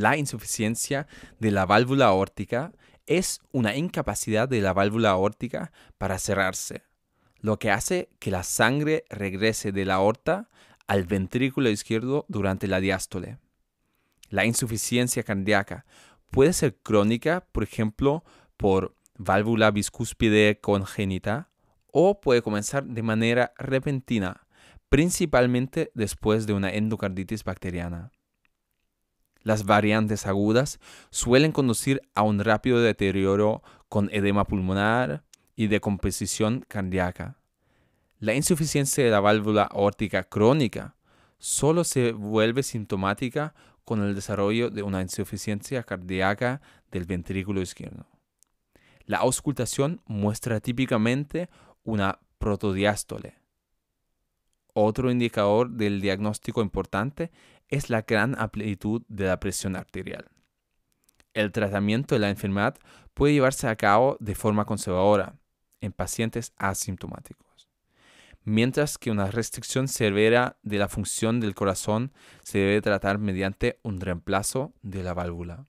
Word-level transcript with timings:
La 0.00 0.16
insuficiencia 0.16 1.06
de 1.40 1.50
la 1.50 1.66
válvula 1.66 2.06
aórtica 2.06 2.72
es 3.06 3.42
una 3.52 3.76
incapacidad 3.76 4.48
de 4.48 4.62
la 4.62 4.72
válvula 4.72 5.10
aórtica 5.10 5.72
para 5.98 6.18
cerrarse, 6.18 6.84
lo 7.40 7.58
que 7.58 7.70
hace 7.70 8.08
que 8.18 8.30
la 8.30 8.42
sangre 8.42 9.04
regrese 9.10 9.72
de 9.72 9.84
la 9.84 9.96
aorta 9.96 10.48
al 10.86 11.04
ventrículo 11.04 11.68
izquierdo 11.68 12.24
durante 12.28 12.66
la 12.66 12.80
diástole. 12.80 13.36
La 14.30 14.46
insuficiencia 14.46 15.22
cardíaca 15.22 15.84
puede 16.30 16.54
ser 16.54 16.78
crónica, 16.78 17.46
por 17.52 17.62
ejemplo, 17.62 18.24
por 18.56 18.96
válvula 19.18 19.70
biscúspide 19.70 20.60
congénita, 20.62 21.50
o 21.92 22.22
puede 22.22 22.40
comenzar 22.40 22.86
de 22.86 23.02
manera 23.02 23.52
repentina, 23.58 24.46
principalmente 24.88 25.90
después 25.92 26.46
de 26.46 26.54
una 26.54 26.70
endocarditis 26.70 27.44
bacteriana. 27.44 28.12
Las 29.42 29.64
variantes 29.64 30.26
agudas 30.26 30.80
suelen 31.10 31.52
conducir 31.52 32.02
a 32.14 32.22
un 32.22 32.40
rápido 32.40 32.80
deterioro 32.80 33.62
con 33.88 34.10
edema 34.12 34.44
pulmonar 34.44 35.24
y 35.56 35.68
decomposición 35.68 36.64
cardíaca. 36.68 37.38
La 38.18 38.34
insuficiencia 38.34 39.02
de 39.02 39.10
la 39.10 39.20
válvula 39.20 39.64
aórtica 39.64 40.24
crónica 40.24 40.94
solo 41.38 41.84
se 41.84 42.12
vuelve 42.12 42.62
sintomática 42.62 43.54
con 43.84 44.02
el 44.02 44.14
desarrollo 44.14 44.70
de 44.70 44.82
una 44.82 45.00
insuficiencia 45.00 45.82
cardíaca 45.82 46.60
del 46.90 47.06
ventrículo 47.06 47.62
izquierdo. 47.62 48.06
La 49.06 49.18
auscultación 49.18 50.02
muestra 50.06 50.60
típicamente 50.60 51.48
una 51.82 52.20
protodiástole. 52.38 53.39
Otro 54.74 55.10
indicador 55.10 55.70
del 55.70 56.00
diagnóstico 56.00 56.62
importante 56.62 57.30
es 57.68 57.90
la 57.90 58.02
gran 58.02 58.38
amplitud 58.38 59.02
de 59.08 59.26
la 59.26 59.40
presión 59.40 59.76
arterial. 59.76 60.28
El 61.34 61.52
tratamiento 61.52 62.14
de 62.14 62.20
la 62.20 62.30
enfermedad 62.30 62.76
puede 63.14 63.32
llevarse 63.32 63.68
a 63.68 63.76
cabo 63.76 64.16
de 64.20 64.34
forma 64.34 64.64
conservadora 64.64 65.36
en 65.80 65.92
pacientes 65.92 66.52
asintomáticos, 66.56 67.68
mientras 68.42 68.98
que 68.98 69.10
una 69.10 69.30
restricción 69.30 69.88
severa 69.88 70.58
de 70.62 70.78
la 70.78 70.88
función 70.88 71.40
del 71.40 71.54
corazón 71.54 72.12
se 72.42 72.58
debe 72.58 72.80
tratar 72.80 73.18
mediante 73.18 73.78
un 73.82 74.00
reemplazo 74.00 74.72
de 74.82 75.02
la 75.02 75.14
válvula. 75.14 75.66